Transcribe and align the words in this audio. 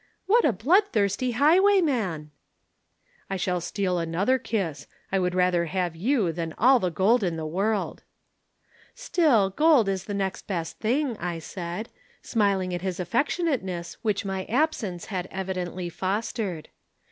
"'What 0.25 0.43
a 0.43 0.51
bloodthirsty 0.51 1.33
highwayman!' 1.33 2.31
"'I 3.29 3.37
shall 3.37 3.61
steal 3.61 3.99
another 3.99 4.39
kiss. 4.39 4.87
I 5.11 5.19
would 5.19 5.35
rather 5.35 5.65
have 5.65 5.95
you 5.95 6.31
than 6.33 6.55
all 6.57 6.79
the 6.79 6.89
gold 6.89 7.23
in 7.23 7.35
the 7.35 7.45
world.' 7.45 8.01
"'Still, 8.95 9.51
gold 9.51 9.87
is 9.87 10.05
the 10.05 10.15
next 10.15 10.47
best 10.47 10.79
thing,' 10.79 11.15
I 11.17 11.37
said, 11.37 11.89
smiling 12.23 12.73
at 12.73 12.81
his 12.81 12.97
affectionateness 12.99 13.97
which 14.01 14.25
my 14.25 14.45
absence 14.45 15.05
had 15.13 15.27
evidently 15.29 15.87
fostered. 15.87 16.69